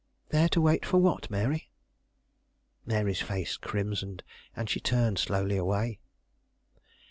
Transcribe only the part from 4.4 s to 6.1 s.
and she turned slowly away.